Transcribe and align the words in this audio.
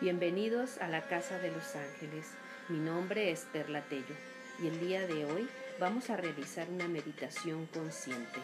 Bienvenidos 0.00 0.78
a 0.78 0.86
la 0.86 1.08
Casa 1.08 1.40
de 1.40 1.50
los 1.50 1.74
Ángeles. 1.74 2.32
Mi 2.68 2.78
nombre 2.78 3.32
es 3.32 3.48
Perla 3.52 3.82
Tello 3.82 4.14
y 4.62 4.68
el 4.68 4.78
día 4.78 5.04
de 5.08 5.24
hoy 5.24 5.48
vamos 5.80 6.08
a 6.08 6.16
realizar 6.16 6.70
una 6.70 6.86
meditación 6.86 7.66
consciente, 7.66 8.38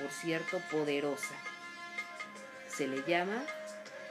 por 0.00 0.10
cierto 0.10 0.58
poderosa. 0.68 1.36
Se 2.66 2.88
le 2.88 3.04
llama 3.06 3.40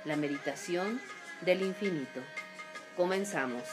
la 0.06 0.16
meditación 0.16 1.02
del 1.42 1.64
infinito. 1.64 2.22
Comenzamos. 2.96 3.64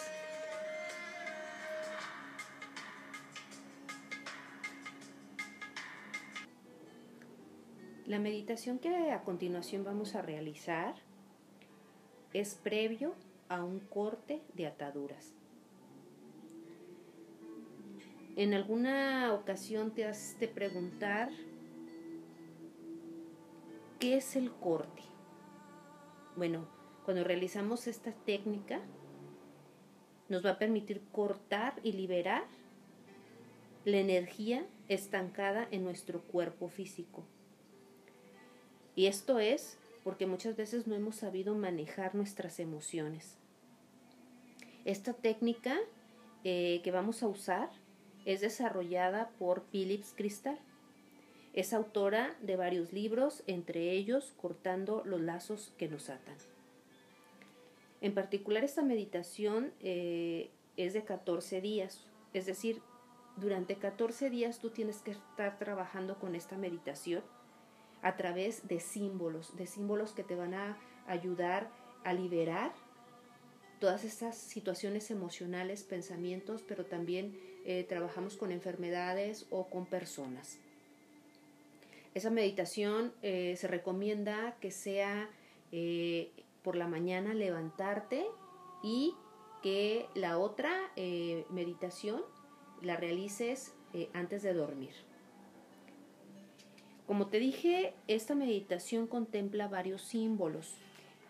La 8.05 8.19
meditación 8.19 8.81
que 8.81 9.13
a 9.13 9.23
continuación 9.23 9.85
vamos 9.85 10.17
a 10.17 10.23
realizar 10.23 11.06
es 12.41 12.55
previo 12.55 13.15
a 13.49 13.65
un 13.65 13.81
corte 13.81 14.43
de 14.53 14.67
ataduras. 14.67 15.33
En 18.37 18.53
alguna 18.53 19.33
ocasión 19.33 19.93
te 19.93 20.05
has 20.05 20.39
de 20.39 20.47
preguntar 20.47 21.31
qué 23.99 24.19
es 24.19 24.37
el 24.37 24.53
corte. 24.53 25.03
Bueno, 26.37 26.69
cuando 27.07 27.25
realizamos 27.25 27.87
esta 27.87 28.13
técnica 28.13 28.83
nos 30.29 30.45
va 30.45 30.51
a 30.51 30.59
permitir 30.59 31.01
cortar 31.13 31.81
y 31.83 31.93
liberar 31.93 32.45
la 33.87 33.97
energía 33.97 34.67
estancada 34.89 35.67
en 35.71 35.85
nuestro 35.85 36.21
cuerpo 36.21 36.69
físico. 36.69 37.25
Y 38.95 39.07
esto 39.07 39.39
es 39.39 39.79
porque 40.07 40.29
muchas 40.29 40.55
veces 40.55 40.87
no 40.87 40.95
hemos 40.95 41.17
sabido 41.17 41.57
manejar 41.57 42.15
nuestras 42.15 42.61
emociones. 42.61 43.39
Esta 44.85 45.15
técnica 45.15 45.77
eh, 46.45 46.81
que 46.85 46.93
vamos 46.93 47.25
a 47.25 47.27
usar 47.27 47.71
es 48.25 48.41
desarrollada 48.41 49.31
por 49.37 49.65
Philips 49.65 50.15
Cristal. 50.17 50.61
Es 51.55 51.73
autora 51.73 52.37
de 52.41 52.55
varios 52.55 52.93
libros, 52.93 53.43
entre 53.49 53.91
ellos 53.91 54.33
Cortando 54.37 55.03
los 55.05 55.21
lazos 55.21 55.73
que 55.77 55.89
nos 55.89 56.09
atan. 56.09 56.37
En 58.01 58.15
particular 58.15 58.63
esta 58.63 58.83
meditación 58.83 59.73
eh, 59.81 60.53
es 60.77 60.93
de 60.93 61.03
14 61.03 61.61
días, 61.61 62.07
es 62.33 62.47
decir, 62.47 62.81
durante 63.37 63.75
14 63.75 64.31
días 64.31 64.61
tú 64.61 64.71
tienes 64.71 64.99
que 64.99 65.11
estar 65.11 65.59
trabajando 65.59 66.21
con 66.21 66.37
esta 66.37 66.57
meditación 66.57 67.25
a 68.03 68.17
través 68.17 68.67
de 68.69 68.81
símbolos, 68.81 69.57
de 69.57 69.67
símbolos 69.67 70.13
que 70.13 70.23
te 70.23 70.35
van 70.35 70.55
a 70.55 70.79
ayudar 71.07 71.71
a 72.05 72.13
liberar 72.13 72.73
todas 73.81 74.05
estas 74.05 74.37
situaciones 74.37 75.11
emocionales, 75.11 75.85
pensamientos, 75.85 76.63
pero 76.67 76.87
también 76.87 77.39
eh, 77.65 77.85
trabajamos 77.89 78.37
con 78.37 78.53
enfermedades 78.53 79.47
o 79.51 79.69
con 79.69 79.87
personas. 79.87 80.59
Esa 82.15 82.31
meditación 82.31 83.13
eh, 83.23 83.55
se 83.57 83.69
recomienda 83.69 84.57
que 84.61 84.71
sea 84.71 85.29
eh, 85.73 86.31
por 86.63 86.77
la 86.77 86.89
mañana 86.89 87.35
levantarte 87.35 88.25
y 88.83 89.15
que 89.63 90.07
la 90.15 90.39
otra 90.39 90.73
meditación 91.51 92.23
la 92.83 92.97
realices 92.97 93.75
antes 94.13 94.43
de 94.43 94.55
dormir. 94.55 95.06
Como 97.07 97.29
te 97.29 97.39
dije, 97.39 97.95
esta 98.09 98.35
meditación 98.35 99.07
contempla 99.07 99.69
varios 99.69 100.03
símbolos. 100.03 100.77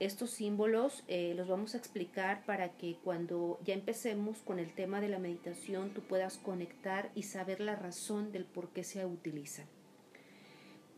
Estos 0.00 0.30
símbolos 0.30 1.04
eh, 1.06 1.34
los 1.36 1.48
vamos 1.48 1.74
a 1.74 1.78
explicar 1.78 2.44
para 2.46 2.70
que 2.70 2.96
cuando 3.04 3.58
ya 3.62 3.74
empecemos 3.74 4.38
con 4.38 4.58
el 4.58 4.74
tema 4.74 5.02
de 5.02 5.08
la 5.08 5.18
meditación 5.18 5.90
tú 5.90 6.00
puedas 6.00 6.38
conectar 6.38 7.10
y 7.14 7.24
saber 7.24 7.60
la 7.60 7.76
razón 7.76 8.32
del 8.32 8.46
por 8.46 8.70
qué 8.70 8.84
se 8.84 9.04
utilizan. 9.04 9.66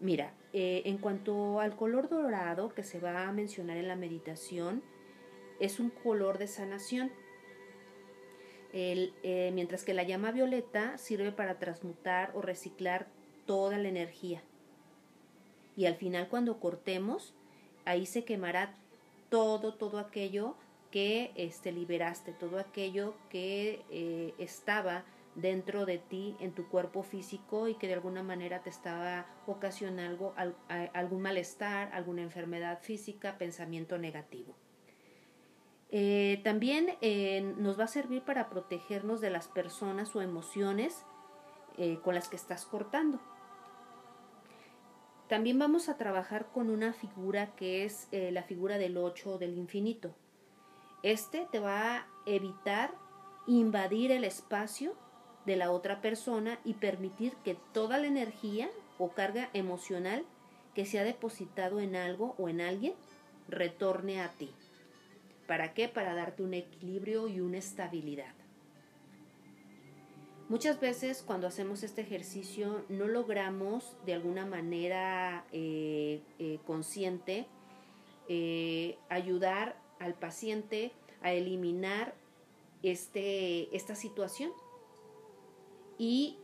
Mira, 0.01 0.33
eh, 0.53 0.83
en 0.85 0.99
cuanto 0.99 1.59
al 1.59 1.75
color 1.75 2.09
dorado 2.09 2.69
que 2.73 2.85
se 2.85 3.01
va 3.01 3.27
a 3.27 3.33
mencionar 3.33 3.79
en 3.79 3.89
la 3.89 3.97
meditación, 3.97 4.83
es 5.59 5.81
un 5.81 5.91
color 5.91 6.39
de 6.39 6.47
sanación. 6.47 7.11
Eh, 8.73 9.51
mientras 9.55 9.83
que 9.83 9.95
la 9.95 10.05
llama 10.05 10.31
violeta 10.31 10.99
sirve 10.99 11.33
para 11.33 11.59
transmutar 11.59 12.31
o 12.35 12.43
reciclar 12.43 13.09
toda 13.45 13.77
la 13.79 13.89
energía 13.89 14.43
y 15.79 15.87
al 15.87 15.95
final 15.95 16.27
cuando 16.27 16.59
cortemos, 16.59 17.35
ahí 17.85 18.05
se 18.05 18.25
quemará 18.25 18.75
todo, 19.29 19.75
todo 19.75 20.01
aquello 20.01 20.57
que 20.91 21.31
este, 21.37 21.71
liberaste, 21.71 22.33
todo 22.33 22.59
aquello 22.59 23.15
que 23.31 23.85
eh, 23.89 24.35
estaba 24.39 25.05
dentro 25.37 25.87
de 25.87 25.99
ti, 25.99 26.35
en 26.41 26.51
tu 26.51 26.67
cuerpo 26.67 27.05
físico 27.05 27.69
y 27.69 27.77
que 27.77 27.87
de 27.87 27.95
alguna 27.95 28.25
manera 28.25 28.61
te 28.65 28.71
estaba 28.71 29.27
ocasionando 29.47 30.35
algún 30.95 31.23
malestar, 31.23 31.91
alguna 31.93 32.23
enfermedad 32.23 32.81
física, 32.83 33.39
pensamiento 33.39 33.99
negativo. 33.99 34.57
Eh, 35.91 36.41
también 36.43 36.97
eh, 37.03 37.55
nos 37.57 37.79
va 37.79 37.85
a 37.85 37.89
servir 37.89 38.23
para 38.23 38.51
protegernos 38.51 39.21
de 39.21 39.31
las 39.31 39.47
personas 39.47 40.17
o 40.17 40.23
emociones 40.23 41.05
con 42.03 42.17
las 42.17 42.29
que 42.29 42.35
estás 42.35 42.67
cortando. 42.67 43.21
También 45.29 45.59
vamos 45.59 45.91
a 45.91 45.99
trabajar 45.99 46.47
con 46.53 46.71
una 46.71 46.95
figura 46.95 47.55
que 47.55 47.85
es 47.85 48.09
eh, 48.13 48.33
la 48.33 48.43
figura 48.43 48.79
del 48.79 48.97
8 48.97 49.37
del 49.37 49.59
infinito. 49.59 50.15
Este 51.03 51.47
te 51.53 51.61
va 51.61 51.97
a 51.97 52.07
evitar 52.25 52.95
invadir 53.47 54.11
el 54.11 54.25
espacio 54.25 54.95
de 55.45 55.57
la 55.57 55.71
otra 55.71 56.01
persona 56.01 56.59
y 56.65 56.75
permitir 56.75 57.35
que 57.45 57.57
toda 57.73 57.99
la 57.99 58.07
energía 58.07 58.71
o 58.99 59.11
carga 59.11 59.51
emocional 59.53 60.25
que 60.75 60.87
se 60.87 60.99
ha 60.99 61.05
depositado 61.05 61.81
en 61.81 61.95
algo 61.95 62.35
o 62.39 62.49
en 62.49 62.63
alguien 62.63 62.95
retorne 63.49 64.23
a 64.23 64.29
ti. 64.29 64.51
¿Para 65.47 65.75
qué? 65.75 65.89
Para 65.89 66.15
darte 66.15 66.43
un 66.43 66.55
equilibrio 66.55 67.29
y 67.29 67.41
una 67.41 67.59
estabilidad. 67.59 68.38
Muchas 70.49 70.81
veces 70.81 71.23
cuando 71.23 71.47
hacemos 71.47 71.83
este 71.83 72.01
ejercicio 72.01 72.83
no 72.89 73.07
logramos 73.07 73.99
de 74.07 74.15
alguna 74.15 74.47
manera 74.47 75.45
eh, 75.53 76.23
eh, 76.39 76.59
consciente 76.67 77.47
eh, 78.29 78.97
ayudar 79.11 79.79
al 79.99 80.15
paciente 80.15 80.93
a 81.21 81.33
eliminar 81.33 82.15
este, 82.83 83.75
esta 83.77 83.95
situación. 83.95 84.51
Y 85.99 86.39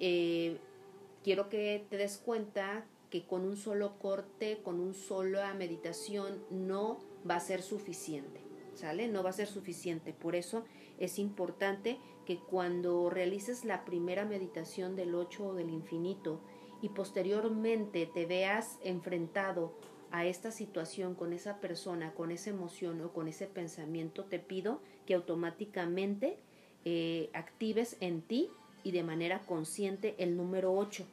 quiero 1.22 1.48
que 1.48 1.86
te 1.88 1.96
des 1.96 2.18
cuenta 2.18 2.84
que 3.08 3.24
con 3.24 3.42
un 3.42 3.56
solo 3.56 3.98
corte, 4.00 4.60
con 4.62 4.80
una 4.80 4.92
sola 4.92 5.54
meditación, 5.54 6.44
no 6.50 6.98
va 7.28 7.36
a 7.36 7.40
ser 7.40 7.62
suficiente. 7.62 8.40
¿Sale? 8.74 9.06
No 9.08 9.22
va 9.22 9.30
a 9.30 9.32
ser 9.32 9.46
suficiente. 9.46 10.12
Por 10.12 10.34
eso 10.34 10.64
es 10.98 11.18
importante 11.18 11.98
que 12.24 12.38
cuando 12.38 13.10
realices 13.10 13.64
la 13.64 13.84
primera 13.84 14.24
meditación 14.24 14.96
del 14.96 15.14
8 15.14 15.54
del 15.54 15.70
infinito 15.70 16.40
y 16.80 16.90
posteriormente 16.90 18.06
te 18.06 18.26
veas 18.26 18.78
enfrentado 18.82 19.72
a 20.10 20.26
esta 20.26 20.50
situación 20.50 21.14
con 21.14 21.32
esa 21.32 21.60
persona, 21.60 22.14
con 22.14 22.30
esa 22.30 22.50
emoción 22.50 23.00
o 23.00 23.12
con 23.12 23.26
ese 23.26 23.46
pensamiento, 23.46 24.24
te 24.24 24.38
pido 24.38 24.80
que 25.06 25.14
automáticamente 25.14 26.38
eh, 26.84 27.30
actives 27.32 27.96
en 28.00 28.22
ti 28.22 28.50
y 28.84 28.92
de 28.92 29.02
manera 29.02 29.40
consciente 29.40 30.14
el 30.18 30.36
número 30.36 30.72
8. 30.72 31.04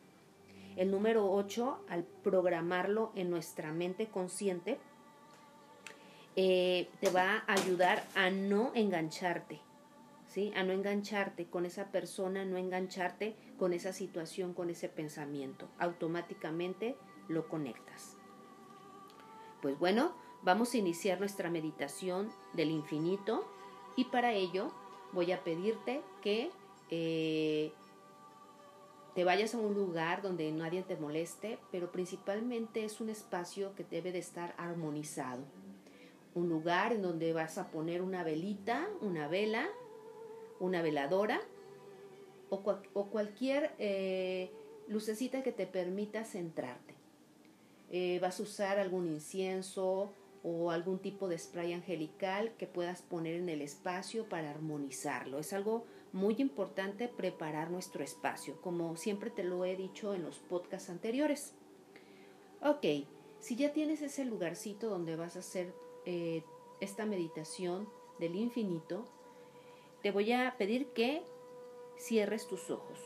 El 0.75 0.91
número 0.91 1.31
8, 1.31 1.85
al 1.89 2.03
programarlo 2.03 3.11
en 3.15 3.29
nuestra 3.29 3.71
mente 3.71 4.07
consciente, 4.07 4.77
eh, 6.35 6.87
te 6.99 7.09
va 7.09 7.43
a 7.47 7.53
ayudar 7.53 8.07
a 8.15 8.29
no 8.29 8.71
engancharte, 8.73 9.59
A 10.55 10.63
no 10.63 10.71
engancharte 10.71 11.47
con 11.47 11.65
esa 11.65 11.91
persona, 11.91 12.45
no 12.45 12.55
engancharte 12.55 13.35
con 13.59 13.73
esa 13.73 13.91
situación, 13.91 14.53
con 14.53 14.69
ese 14.69 14.87
pensamiento. 14.87 15.67
Automáticamente 15.77 16.95
lo 17.27 17.49
conectas. 17.49 18.15
Pues 19.61 19.77
bueno, 19.77 20.15
vamos 20.41 20.73
a 20.73 20.77
iniciar 20.77 21.19
nuestra 21.19 21.49
meditación 21.49 22.31
del 22.53 22.71
infinito 22.71 23.45
y 23.97 24.05
para 24.05 24.31
ello 24.31 24.71
voy 25.11 25.33
a 25.33 25.43
pedirte 25.43 26.01
que 26.21 26.49
eh, 26.89 27.73
te 29.13 29.25
vayas 29.25 29.53
a 29.53 29.57
un 29.57 29.73
lugar 29.73 30.21
donde 30.21 30.49
nadie 30.53 30.81
te 30.83 30.95
moleste, 30.95 31.59
pero 31.73 31.91
principalmente 31.91 32.85
es 32.85 33.01
un 33.01 33.09
espacio 33.09 33.75
que 33.75 33.83
debe 33.83 34.13
de 34.13 34.19
estar 34.19 34.55
armonizado. 34.57 35.43
Un 36.33 36.47
lugar 36.47 36.93
en 36.93 37.01
donde 37.01 37.33
vas 37.33 37.57
a 37.57 37.69
poner 37.69 38.01
una 38.01 38.23
velita, 38.23 38.87
una 39.01 39.27
vela, 39.27 39.67
una 40.61 40.81
veladora 40.81 41.41
o, 42.49 43.07
cualquier 43.09 43.73
eh, 43.79 44.51
lucecita 44.87 45.41
que 45.41 45.51
te 45.51 45.67
permita 45.67 46.23
centrarte. 46.23 46.95
Eh, 47.89 48.19
vas 48.21 48.39
a 48.39 48.43
usar 48.43 48.79
algún 48.79 49.07
incienso 49.07 50.13
o 50.43 50.71
algún 50.71 50.99
tipo 50.99 51.27
de 51.27 51.37
spray 51.37 51.73
angelical 51.73 52.53
que 52.57 52.67
puedas 52.67 53.01
poner 53.01 53.35
en 53.35 53.49
el 53.49 53.61
espacio 53.61 54.27
para 54.27 54.49
armonizarlo. 54.49 55.39
Es 55.39 55.53
algo 55.53 55.85
muy 56.13 56.35
importante 56.39 57.07
preparar 57.07 57.71
nuestro 57.71 58.03
espacio, 58.03 58.59
como 58.61 58.97
siempre 58.97 59.29
te 59.29 59.43
lo 59.43 59.63
he 59.65 59.75
dicho 59.75 60.13
en 60.13 60.23
los 60.23 60.39
podcasts 60.39 60.89
anteriores. 60.89 61.53
Ok, 62.61 62.85
si 63.39 63.55
ya 63.55 63.71
tienes 63.71 64.01
ese 64.01 64.25
lugarcito 64.25 64.89
donde 64.89 65.15
vas 65.15 65.35
a 65.35 65.39
hacer 65.39 65.73
eh, 66.05 66.43
esta 66.81 67.05
meditación 67.05 67.87
del 68.19 68.35
infinito, 68.35 69.07
te 70.01 70.11
voy 70.11 70.31
a 70.31 70.55
pedir 70.57 70.87
que 70.93 71.23
cierres 71.97 72.47
tus 72.47 72.69
ojos. 72.69 72.99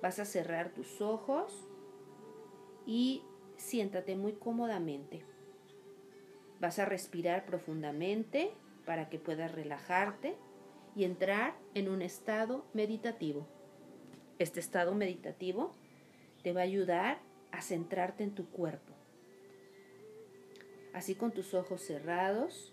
Vas 0.00 0.18
a 0.18 0.24
cerrar 0.24 0.72
tus 0.72 1.00
ojos 1.00 1.68
y 2.86 3.22
siéntate 3.56 4.16
muy 4.16 4.32
cómodamente. 4.34 5.24
Vas 6.60 6.78
a 6.78 6.84
respirar 6.84 7.44
profundamente 7.44 8.52
para 8.86 9.08
que 9.08 9.18
puedas 9.18 9.52
relajarte 9.52 10.36
y 10.94 11.04
entrar 11.04 11.56
en 11.74 11.88
un 11.88 12.02
estado 12.02 12.64
meditativo. 12.72 13.46
Este 14.38 14.60
estado 14.60 14.94
meditativo 14.94 15.72
te 16.42 16.52
va 16.52 16.60
a 16.60 16.64
ayudar 16.64 17.20
a 17.50 17.62
centrarte 17.62 18.24
en 18.24 18.34
tu 18.34 18.48
cuerpo. 18.50 18.92
Así 20.92 21.14
con 21.14 21.32
tus 21.32 21.54
ojos 21.54 21.80
cerrados, 21.80 22.71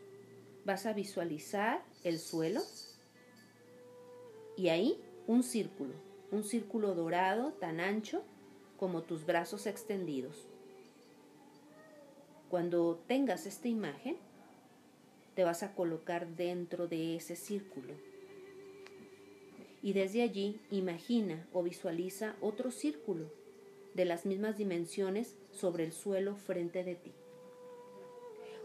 vas 0.65 0.85
a 0.85 0.93
visualizar 0.93 1.83
el 2.03 2.19
suelo 2.19 2.61
y 4.57 4.69
ahí 4.69 4.99
un 5.27 5.43
círculo, 5.43 5.93
un 6.31 6.43
círculo 6.43 6.95
dorado 6.95 7.53
tan 7.53 7.79
ancho 7.79 8.23
como 8.77 9.03
tus 9.03 9.25
brazos 9.25 9.67
extendidos. 9.67 10.47
Cuando 12.49 13.01
tengas 13.07 13.45
esta 13.45 13.67
imagen, 13.67 14.17
te 15.35 15.43
vas 15.43 15.63
a 15.63 15.73
colocar 15.75 16.27
dentro 16.35 16.87
de 16.87 17.15
ese 17.15 17.35
círculo. 17.35 17.93
Y 19.81 19.93
desde 19.93 20.23
allí 20.23 20.59
imagina 20.71 21.47
o 21.53 21.63
visualiza 21.63 22.35
otro 22.41 22.71
círculo 22.71 23.31
de 23.93 24.05
las 24.05 24.25
mismas 24.25 24.57
dimensiones 24.57 25.37
sobre 25.51 25.85
el 25.85 25.93
suelo 25.93 26.35
frente 26.35 26.83
de 26.83 26.95
ti. 26.95 27.13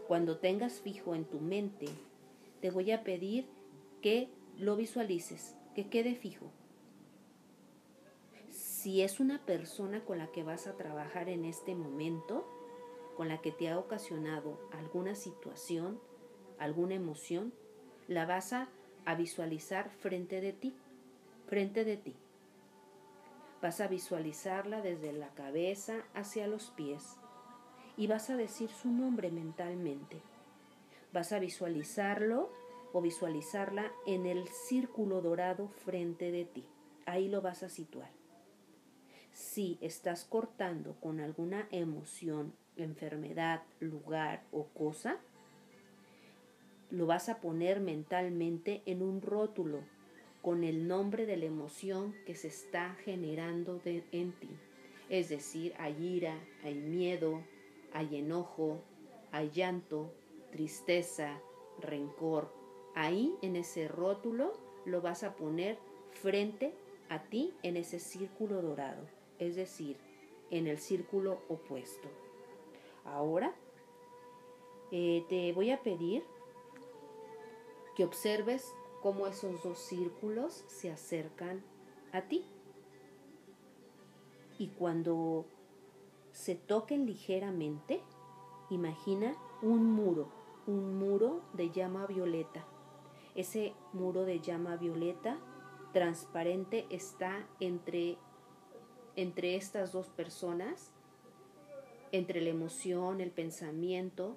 Cuando 0.07 0.37
tengas 0.37 0.81
fijo 0.81 1.15
en 1.15 1.25
tu 1.25 1.39
mente, 1.39 1.87
te 2.61 2.69
voy 2.69 2.91
a 2.91 3.03
pedir 3.03 3.47
que 4.01 4.29
lo 4.57 4.75
visualices, 4.75 5.55
que 5.73 5.89
quede 5.89 6.15
fijo. 6.15 6.51
Si 8.51 9.01
es 9.01 9.19
una 9.19 9.43
persona 9.45 10.05
con 10.05 10.19
la 10.19 10.27
que 10.27 10.43
vas 10.43 10.67
a 10.67 10.77
trabajar 10.77 11.27
en 11.27 11.43
este 11.43 11.73
momento, 11.73 12.47
con 13.17 13.29
la 13.29 13.41
que 13.41 13.51
te 13.51 13.69
ha 13.69 13.79
ocasionado 13.79 14.59
alguna 14.73 15.15
situación, 15.15 15.99
alguna 16.59 16.93
emoción, 16.93 17.51
la 18.07 18.27
vas 18.27 18.53
a, 18.53 18.69
visualizar 19.17 19.89
frente 19.89 20.41
de 20.41 20.53
ti, 20.53 20.75
frente 21.47 21.83
de 21.83 21.97
ti. 21.97 22.15
Vas 23.61 23.81
a 23.81 23.87
visualizarla 23.87 24.81
desde 24.81 25.13
la 25.13 25.29
cabeza 25.33 26.03
hacia 26.13 26.47
los 26.47 26.71
pies 26.71 27.17
y 27.97 28.07
vas 28.07 28.29
a 28.29 28.37
decir 28.37 28.69
su 28.69 28.89
nombre 28.89 29.31
mentalmente. 29.31 30.21
Vas 31.13 31.31
a 31.31 31.39
visualizarlo 31.39 32.51
o 32.93 33.01
visualizarla 33.01 33.91
en 34.05 34.25
el 34.25 34.47
círculo 34.47 35.21
dorado 35.21 35.69
frente 35.69 36.31
de 36.31 36.45
ti. 36.45 36.65
Ahí 37.05 37.27
lo 37.27 37.41
vas 37.41 37.63
a 37.63 37.69
situar. 37.69 38.09
Si 39.31 39.77
estás 39.81 40.23
cortando 40.23 40.95
con 41.01 41.19
alguna 41.19 41.67
emoción, 41.71 42.53
enfermedad, 42.77 43.63
lugar 43.79 44.43
o 44.51 44.67
cosa, 44.67 45.17
lo 46.89 47.05
vas 47.05 47.29
a 47.29 47.41
poner 47.41 47.79
mentalmente 47.79 48.81
en 48.85 49.01
un 49.01 49.21
rótulo 49.21 49.81
con 50.41 50.63
el 50.63 50.87
nombre 50.87 51.25
de 51.25 51.37
la 51.37 51.45
emoción 51.45 52.15
que 52.25 52.35
se 52.35 52.47
está 52.47 52.95
generando 53.03 53.81
en 53.85 54.31
ti. 54.33 54.49
Es 55.09 55.29
decir, 55.29 55.73
hay 55.77 56.01
ira, 56.01 56.39
hay 56.63 56.75
miedo, 56.75 57.41
hay 57.95 58.17
enojo, 58.17 58.81
hay 59.31 59.51
llanto, 59.51 60.11
tristeza, 60.51 61.39
rencor. 61.79 62.51
Ahí 62.93 63.33
en 63.41 63.55
ese 63.55 63.87
rótulo 63.87 64.51
lo 64.83 65.01
vas 65.01 65.23
a 65.23 65.37
poner 65.37 65.79
frente 66.11 66.73
a 67.07 67.23
ti 67.23 67.53
en 67.63 67.77
ese 67.77 67.99
círculo 67.99 68.61
dorado, 68.61 69.07
es 69.39 69.55
decir, 69.55 69.95
en 70.51 70.67
el 70.67 70.77
círculo 70.77 71.39
opuesto. 71.47 72.09
Ahora 73.05 73.55
eh, 74.91 75.23
te 75.29 75.53
voy 75.53 75.71
a 75.71 75.81
pedir 75.81 76.21
que 77.95 78.03
observes 78.03 78.73
cómo 79.01 79.25
esos 79.25 79.63
dos 79.63 79.79
círculos 79.79 80.65
se 80.67 80.91
acercan 80.91 81.63
a 82.11 82.23
ti. 82.23 82.43
Y 84.59 84.67
cuando 84.67 85.45
se 86.35 86.53
toquen 86.53 87.05
ligeramente, 87.05 88.01
imagina 88.69 89.37
un 89.61 89.89
muro, 89.89 90.27
un 90.67 90.99
muro 90.99 91.41
de 91.53 91.71
llama 91.71 92.05
violeta. 92.07 92.65
Ese 93.35 93.73
muro 93.93 94.25
de 94.25 94.41
llama 94.41 94.75
violeta 94.75 95.37
transparente 95.93 96.87
está 96.89 97.47
entre, 97.61 98.17
entre 99.15 99.55
estas 99.55 99.93
dos 99.93 100.07
personas, 100.09 100.91
entre 102.11 102.41
la 102.41 102.49
emoción, 102.49 103.21
el 103.21 103.31
pensamiento. 103.31 104.35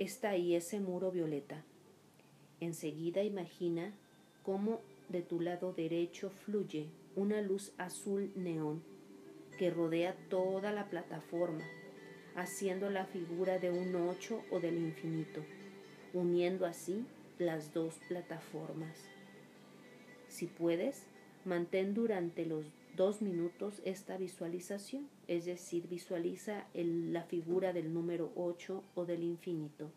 Está 0.00 0.30
ahí 0.30 0.56
ese 0.56 0.80
muro 0.80 1.12
violeta. 1.12 1.62
Enseguida 2.58 3.22
imagina 3.22 3.94
cómo 4.42 4.80
de 5.10 5.22
tu 5.22 5.40
lado 5.40 5.72
derecho 5.72 6.28
fluye 6.28 6.88
una 7.14 7.40
luz 7.40 7.72
azul 7.78 8.32
neón 8.34 8.95
que 9.56 9.70
rodea 9.70 10.14
toda 10.28 10.72
la 10.72 10.86
plataforma, 10.86 11.64
haciendo 12.34 12.90
la 12.90 13.06
figura 13.06 13.58
de 13.58 13.70
un 13.70 13.94
ocho 13.94 14.42
o 14.50 14.60
del 14.60 14.76
infinito, 14.76 15.42
uniendo 16.12 16.66
así 16.66 17.06
las 17.38 17.72
dos 17.72 17.98
plataformas. 18.08 19.08
Si 20.28 20.46
puedes, 20.46 21.06
mantén 21.44 21.94
durante 21.94 22.44
los 22.44 22.66
dos 22.96 23.22
minutos 23.22 23.80
esta 23.84 24.16
visualización, 24.16 25.08
es 25.28 25.44
decir, 25.44 25.86
visualiza 25.88 26.66
la 26.74 27.22
figura 27.22 27.72
del 27.72 27.92
número 27.92 28.32
8 28.36 28.82
o 28.94 29.04
del 29.04 29.22
infinito. 29.22 29.90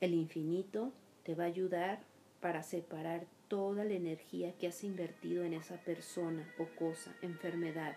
El 0.00 0.12
infinito 0.12 0.92
te 1.22 1.34
va 1.34 1.44
a 1.44 1.46
ayudar 1.46 2.02
para 2.40 2.62
separar 2.62 3.26
toda 3.48 3.84
la 3.84 3.94
energía 3.94 4.56
que 4.58 4.66
has 4.66 4.84
invertido 4.84 5.44
en 5.44 5.54
esa 5.54 5.76
persona 5.76 6.48
o 6.58 6.66
cosa, 6.76 7.14
enfermedad, 7.22 7.96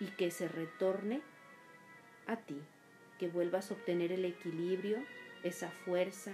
y 0.00 0.06
que 0.06 0.30
se 0.30 0.48
retorne 0.48 1.20
a 2.26 2.36
ti, 2.36 2.60
que 3.18 3.28
vuelvas 3.28 3.70
a 3.70 3.74
obtener 3.74 4.12
el 4.12 4.24
equilibrio, 4.24 4.98
esa 5.42 5.70
fuerza, 5.70 6.32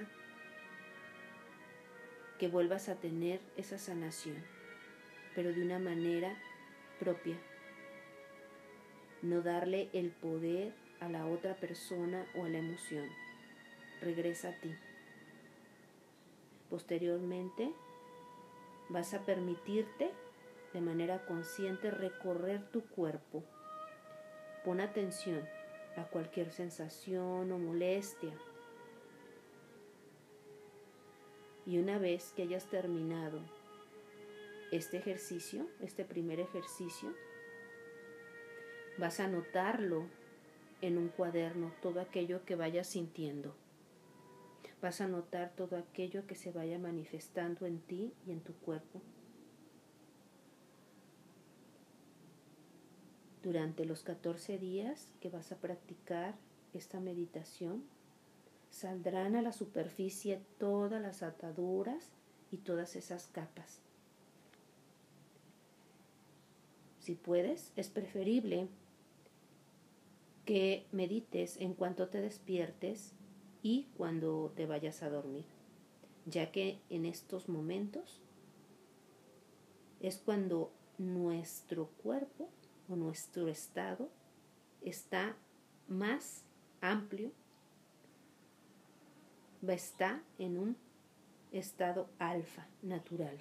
que 2.38 2.48
vuelvas 2.48 2.88
a 2.88 2.96
tener 2.96 3.40
esa 3.56 3.78
sanación, 3.78 4.36
pero 5.34 5.52
de 5.52 5.62
una 5.62 5.78
manera 5.78 6.36
propia. 7.00 7.36
No 9.22 9.42
darle 9.42 9.88
el 9.92 10.10
poder 10.10 10.72
a 11.00 11.08
la 11.08 11.26
otra 11.26 11.54
persona 11.56 12.26
o 12.34 12.44
a 12.44 12.48
la 12.48 12.58
emoción. 12.58 13.08
Regresa 14.00 14.50
a 14.50 14.60
ti. 14.60 14.74
Posteriormente, 16.70 17.72
vas 18.88 19.14
a 19.14 19.24
permitirte 19.24 20.10
de 20.72 20.80
manera 20.80 21.24
consciente 21.26 21.90
recorrer 21.90 22.70
tu 22.70 22.82
cuerpo. 22.82 23.44
Pon 24.64 24.80
atención 24.80 25.46
a 25.96 26.04
cualquier 26.04 26.50
sensación 26.50 27.50
o 27.52 27.58
molestia. 27.58 28.32
Y 31.64 31.78
una 31.78 31.98
vez 31.98 32.32
que 32.36 32.42
hayas 32.42 32.66
terminado 32.66 33.40
este 34.70 34.98
ejercicio, 34.98 35.66
este 35.80 36.04
primer 36.04 36.40
ejercicio, 36.40 37.12
vas 38.98 39.20
a 39.20 39.24
anotarlo 39.24 40.06
en 40.80 40.98
un 40.98 41.08
cuaderno, 41.08 41.72
todo 41.80 42.00
aquello 42.00 42.44
que 42.44 42.56
vayas 42.56 42.88
sintiendo. 42.88 43.54
Vas 44.80 45.00
a 45.00 45.08
notar 45.08 45.52
todo 45.56 45.76
aquello 45.76 46.26
que 46.26 46.34
se 46.34 46.52
vaya 46.52 46.78
manifestando 46.78 47.66
en 47.66 47.80
ti 47.80 48.12
y 48.26 48.32
en 48.32 48.40
tu 48.40 48.54
cuerpo. 48.54 49.00
Durante 53.42 53.84
los 53.84 54.02
14 54.02 54.58
días 54.58 55.12
que 55.20 55.30
vas 55.30 55.52
a 55.52 55.56
practicar 55.56 56.34
esta 56.74 57.00
meditación, 57.00 57.84
saldrán 58.70 59.36
a 59.36 59.42
la 59.42 59.52
superficie 59.52 60.40
todas 60.58 61.00
las 61.00 61.22
ataduras 61.22 62.10
y 62.50 62.58
todas 62.58 62.96
esas 62.96 63.28
capas. 63.28 63.80
si 67.06 67.14
puedes, 67.14 67.72
es 67.76 67.88
preferible 67.88 68.66
que 70.44 70.86
medites 70.90 71.56
en 71.58 71.72
cuanto 71.72 72.08
te 72.08 72.20
despiertes 72.20 73.12
y 73.66 73.88
cuando 73.96 74.52
te 74.54 74.64
vayas 74.64 75.02
a 75.02 75.10
dormir, 75.10 75.44
ya 76.24 76.52
que 76.52 76.78
en 76.88 77.04
estos 77.04 77.48
momentos 77.48 78.22
es 79.98 80.18
cuando 80.18 80.70
nuestro 80.98 81.88
cuerpo 82.00 82.48
o 82.88 82.94
nuestro 82.94 83.48
estado 83.48 84.08
está 84.82 85.34
más 85.88 86.44
amplio, 86.80 87.32
estar 89.66 90.22
en 90.38 90.58
un 90.58 90.76
estado 91.50 92.08
alfa 92.20 92.68
natural. 92.82 93.36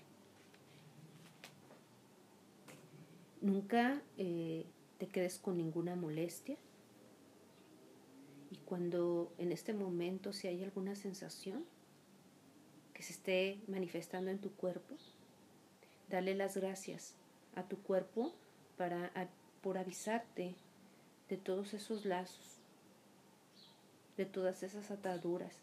Nunca 3.41 4.01
eh, 4.17 4.65
te 4.98 5.05
quedes 5.05 5.38
con 5.38 5.58
ninguna 5.58 5.96
molestia 5.96 6.58
cuando 8.65 9.34
en 9.38 9.51
este 9.51 9.74
momento 9.74 10.34
si 10.34 10.48
hay 10.48 10.63
alguna 10.63 10.95
sensación 10.95 11.65
que 12.93 13.03
se 13.03 13.13
esté 13.13 13.62
manifestando 13.67 14.31
en 14.31 14.39
tu 14.39 14.51
cuerpo, 14.51 14.95
dale 16.10 16.36
las 16.36 16.57
gracias 16.57 17.15
a 17.55 17.63
tu 17.63 17.77
cuerpo 17.77 18.34
para, 18.77 19.12
por 19.62 19.77
avisarte 19.77 20.55
de 21.29 21.38
todos 21.38 21.74
esos 21.74 22.05
lazos, 22.05 22.60
de 24.17 24.25
todas 24.25 24.63
esas 24.63 24.91
ataduras. 24.91 25.55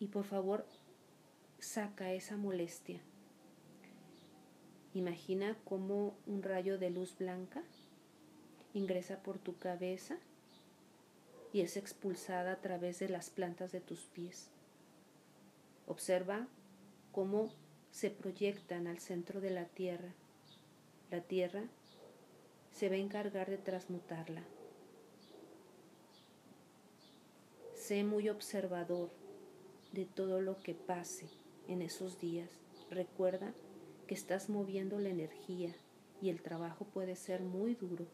Y 0.00 0.06
por 0.06 0.24
favor, 0.24 0.64
saca 1.58 2.12
esa 2.12 2.36
molestia 2.36 3.00
Imagina 4.94 5.56
cómo 5.64 6.16
un 6.26 6.42
rayo 6.42 6.78
de 6.78 6.90
luz 6.90 7.16
blanca 7.18 7.62
ingresa 8.72 9.22
por 9.22 9.38
tu 9.38 9.56
cabeza 9.56 10.18
y 11.52 11.60
es 11.60 11.76
expulsada 11.76 12.52
a 12.52 12.60
través 12.60 12.98
de 12.98 13.08
las 13.08 13.30
plantas 13.30 13.72
de 13.72 13.80
tus 13.80 14.00
pies. 14.06 14.50
Observa 15.86 16.46
cómo 17.12 17.50
se 17.90 18.10
proyectan 18.10 18.86
al 18.86 18.98
centro 18.98 19.40
de 19.40 19.50
la 19.50 19.64
tierra. 19.64 20.12
La 21.10 21.20
tierra 21.22 21.64
se 22.70 22.88
va 22.88 22.96
a 22.96 22.98
encargar 22.98 23.48
de 23.48 23.58
transmutarla. 23.58 24.42
Sé 27.74 28.04
muy 28.04 28.28
observador 28.28 29.10
de 29.92 30.04
todo 30.04 30.40
lo 30.40 30.62
que 30.62 30.74
pase 30.74 31.28
en 31.68 31.80
esos 31.80 32.20
días. 32.20 32.50
Recuerda 32.90 33.54
que 34.06 34.14
estás 34.14 34.48
moviendo 34.48 34.98
la 34.98 35.08
energía 35.08 35.74
y 36.20 36.28
el 36.28 36.42
trabajo 36.42 36.84
puede 36.84 37.16
ser 37.16 37.40
muy 37.40 37.74
duro. 37.74 38.06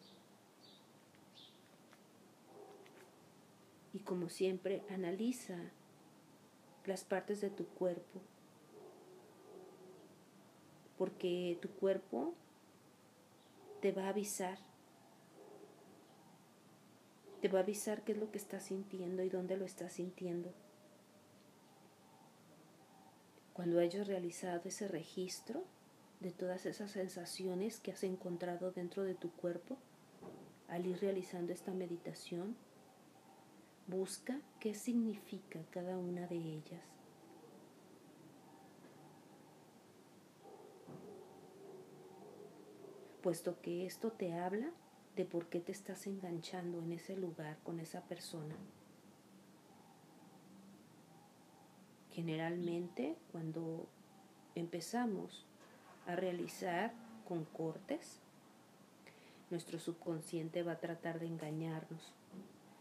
Y 3.95 4.01
como 4.01 4.29
siempre, 4.29 4.83
analiza 4.91 5.57
las 6.85 7.05
partes 7.05 7.41
de 7.41 7.49
tu 7.49 7.65
cuerpo, 7.67 8.21
porque 10.99 11.59
tu 11.63 11.71
cuerpo 11.71 12.35
te 13.81 13.93
va 13.93 14.05
a 14.05 14.09
avisar, 14.11 14.59
te 17.41 17.49
va 17.49 17.61
a 17.61 17.63
avisar 17.63 18.05
qué 18.05 18.13
es 18.13 18.19
lo 18.19 18.31
que 18.31 18.39
estás 18.39 18.65
sintiendo 18.65 19.23
y 19.23 19.31
dónde 19.31 19.57
lo 19.57 19.65
estás 19.65 19.95
sintiendo. 19.95 20.53
Cuando 23.55 23.79
hayas 23.79 24.07
realizado 24.07 24.63
ese 24.65 24.89
registro, 24.89 25.65
de 26.25 26.31
todas 26.31 26.65
esas 26.65 26.91
sensaciones 26.91 27.81
que 27.81 27.93
has 27.93 28.03
encontrado 28.03 28.73
dentro 28.73 29.05
de 29.05 29.15
tu 29.15 29.31
cuerpo 29.31 29.77
al 30.69 30.87
ir 30.87 30.99
realizando 31.01 31.53
esta 31.53 31.73
meditación. 31.73 32.57
Busca 33.87 34.41
qué 34.61 34.75
significa 34.75 35.61
cada 35.71 35.99
una 35.99 36.27
de 36.27 36.37
ellas. 36.37 36.83
Puesto 43.23 43.61
que 43.61 43.87
esto 43.87 44.13
te 44.13 44.35
habla 44.35 44.71
de 45.17 45.25
por 45.25 45.47
qué 45.47 45.61
te 45.61 45.73
estás 45.73 46.07
enganchando 46.07 46.79
en 46.83 46.93
ese 46.93 47.17
lugar 47.17 47.59
con 47.63 47.81
esa 47.81 48.03
persona. 48.03 48.55
Generalmente 52.11 53.17
cuando 53.33 53.87
empezamos 54.55 55.47
a 56.07 56.17
realizar 56.17 56.93
con 57.27 57.45
cortes. 57.45 58.21
Nuestro 59.51 59.79
subconsciente 59.79 60.63
va 60.63 60.73
a 60.73 60.81
tratar 60.81 61.21
de 61.21 61.27
engañarnos. 61.27 62.13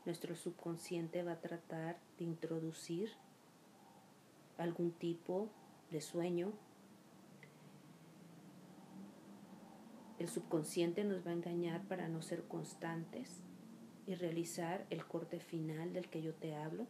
Nuestro 0.06 0.36
subconsciente 0.36 1.24
va 1.24 1.34
a 1.34 1.40
tratar 1.40 1.98
de 2.18 2.26
introducir 2.26 3.12
algún 4.58 4.92
tipo 4.92 5.50
de 5.92 6.02
sueño. 6.02 6.52
El 10.20 10.28
subconsciente 10.28 11.06
nos 11.06 11.26
va 11.26 11.32
a 11.32 11.36
engañar 11.36 11.88
para 11.88 12.10
no 12.10 12.22
ser 12.22 12.44
constantes 12.44 13.42
y 14.06 14.16
realizar 14.16 14.86
el 14.90 15.06
corte 15.06 15.40
final 15.40 15.94
del 15.94 16.10
que 16.10 16.22
yo 16.22 16.34
te 16.34 16.56
hablo. 16.56 16.86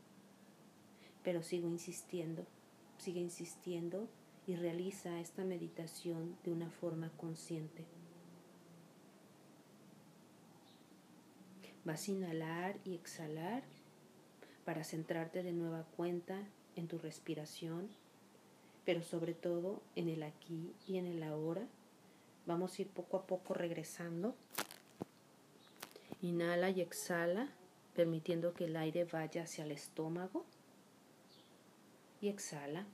Pero 1.24 1.44
sigo 1.44 1.68
insistiendo, 1.68 2.48
sigue 2.98 3.20
insistiendo 3.20 4.10
y 4.48 4.56
realiza 4.56 5.20
esta 5.20 5.46
meditación 5.46 6.36
de 6.44 6.52
una 6.52 6.70
forma 6.70 7.12
consciente. 7.16 7.86
Vas 11.86 12.08
a 12.08 12.12
inhalar 12.12 12.78
y 12.86 12.96
exhalar 12.96 13.64
para 14.64 14.84
centrarte 14.84 15.44
de 15.44 15.52
nueva 15.52 15.84
cuenta 15.98 16.40
en 16.76 16.88
tu 16.88 16.98
respiración, 16.98 17.90
pero 18.86 19.04
sobre 19.04 19.34
todo 19.34 19.82
en 19.96 20.08
el 20.08 20.24
aquí 20.24 20.74
y 20.88 20.98
en 20.98 21.08
el 21.08 21.24
ahora. 21.24 21.68
Vamos 22.46 22.78
a 22.78 22.82
ir 22.82 22.90
poco 22.90 23.18
a 23.18 23.28
poco 23.28 23.54
regresando. 23.54 24.36
Inhala 26.22 26.70
y 26.70 26.82
exhala, 26.82 27.50
permitiendo 27.96 28.54
que 28.54 28.66
el 28.66 28.78
aire 28.78 29.04
vaya 29.04 29.44
hacia 29.44 29.66
el 29.66 29.72
estómago. 29.72 30.46
Y 32.22 32.30
exhala. 32.30 32.86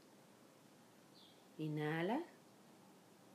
Inhala, 1.60 2.24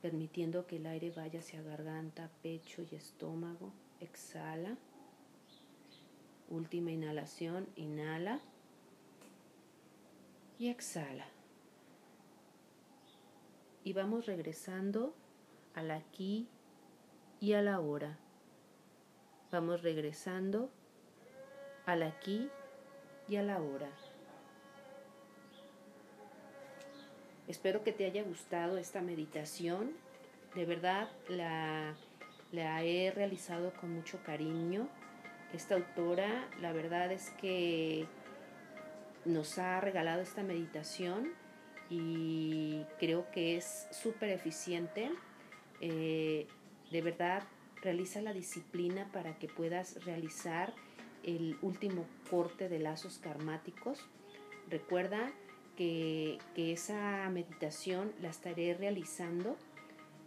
permitiendo 0.01 0.67
que 0.67 0.77
el 0.77 0.85
aire 0.85 1.11
vaya 1.11 1.39
hacia 1.39 1.61
garganta, 1.61 2.29
pecho 2.43 2.81
y 2.91 2.95
estómago. 2.95 3.71
Exhala. 4.01 4.77
Última 6.49 6.91
inhalación, 6.91 7.67
inhala 7.75 8.39
y 10.59 10.69
exhala. 10.69 11.25
Y 13.83 13.93
vamos 13.93 14.25
regresando 14.25 15.13
al 15.73 15.91
aquí 15.91 16.47
y 17.39 17.53
a 17.53 17.61
la 17.61 17.79
hora. 17.79 18.17
Vamos 19.51 19.83
regresando 19.83 20.69
al 21.85 22.03
aquí 22.03 22.49
y 23.27 23.35
a 23.35 23.43
la 23.43 23.61
hora. 23.61 23.89
Espero 27.47 27.83
que 27.83 27.91
te 27.91 28.05
haya 28.05 28.23
gustado 28.23 28.77
esta 28.77 29.01
meditación. 29.01 29.91
De 30.55 30.65
verdad 30.65 31.09
la, 31.29 31.93
la 32.51 32.83
he 32.83 33.11
realizado 33.11 33.73
con 33.73 33.93
mucho 33.93 34.19
cariño. 34.23 34.87
Esta 35.55 35.75
autora, 35.75 36.49
la 36.59 36.73
verdad 36.73 37.13
es 37.13 37.29
que 37.39 38.07
nos 39.23 39.57
ha 39.57 39.79
regalado 39.79 40.21
esta 40.21 40.43
meditación 40.43 41.31
y 41.89 42.83
creo 42.99 43.31
que 43.31 43.55
es 43.55 43.87
súper 43.89 44.31
eficiente. 44.31 45.09
Eh, 45.79 46.45
de 46.91 47.01
verdad, 47.01 47.43
realiza 47.81 48.21
la 48.21 48.33
disciplina 48.33 49.09
para 49.13 49.39
que 49.39 49.47
puedas 49.47 50.03
realizar 50.03 50.73
el 51.23 51.57
último 51.61 52.05
corte 52.29 52.67
de 52.67 52.79
lazos 52.79 53.17
karmáticos. 53.17 54.05
Recuerda 54.69 55.31
que, 55.77 56.37
esa 56.57 57.29
meditación 57.29 58.11
la 58.21 58.27
estaré 58.27 58.73
realizando 58.73 59.55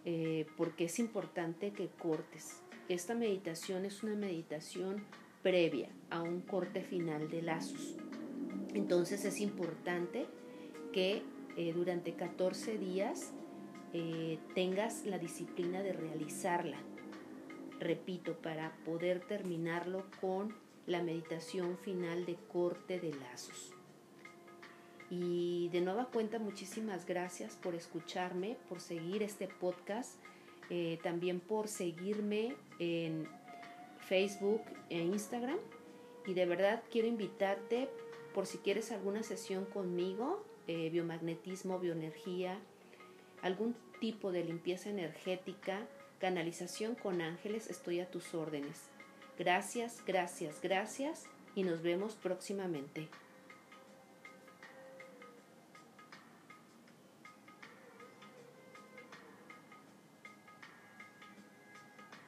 eh, 0.06 0.46
porque 0.56 0.86
es 0.86 0.98
importante 0.98 1.72
que 1.72 1.88
cortes. 1.88 2.62
Esta 2.88 3.14
meditación 3.14 3.84
es 3.84 4.02
una 4.02 4.14
meditación 4.14 5.04
previa 5.42 5.90
a 6.08 6.22
un 6.22 6.40
corte 6.40 6.82
final 6.82 7.28
de 7.28 7.42
lazos. 7.42 7.96
Entonces 8.72 9.26
es 9.26 9.40
importante 9.40 10.24
que 10.90 11.22
eh, 11.58 11.74
durante 11.74 12.14
14 12.14 12.78
días 12.78 13.34
eh, 13.92 14.38
tengas 14.54 15.04
la 15.04 15.18
disciplina 15.18 15.82
de 15.82 15.92
realizarla. 15.92 16.78
Repito, 17.78 18.38
para 18.38 18.74
poder 18.86 19.20
terminarlo 19.20 20.06
con 20.22 20.54
la 20.86 21.02
meditación 21.02 21.76
final 21.76 22.24
de 22.24 22.36
corte 22.50 22.98
de 22.98 23.12
lazos. 23.12 23.74
Y 25.10 25.68
de 25.72 25.82
nueva 25.82 26.06
cuenta, 26.06 26.38
muchísimas 26.38 27.04
gracias 27.04 27.54
por 27.54 27.74
escucharme, 27.74 28.56
por 28.66 28.80
seguir 28.80 29.22
este 29.22 29.46
podcast. 29.46 30.18
eh, 30.70 30.98
también 31.02 31.40
por 31.40 31.66
seguirme 31.66 32.54
en 32.78 33.28
Facebook 34.08 34.62
e 34.90 34.98
Instagram. 34.98 35.58
Y 36.26 36.34
de 36.34 36.46
verdad 36.46 36.82
quiero 36.90 37.08
invitarte 37.08 37.88
por 38.34 38.46
si 38.46 38.58
quieres 38.58 38.92
alguna 38.92 39.22
sesión 39.22 39.64
conmigo, 39.64 40.44
eh, 40.66 40.90
biomagnetismo, 40.90 41.78
bioenergía, 41.78 42.58
algún 43.42 43.74
tipo 44.00 44.32
de 44.32 44.44
limpieza 44.44 44.90
energética, 44.90 45.86
canalización 46.20 46.94
con 46.94 47.20
ángeles, 47.20 47.68
estoy 47.70 48.00
a 48.00 48.10
tus 48.10 48.34
órdenes. 48.34 48.88
Gracias, 49.38 50.02
gracias, 50.06 50.60
gracias 50.60 51.26
y 51.54 51.62
nos 51.62 51.82
vemos 51.82 52.14
próximamente. 52.14 53.08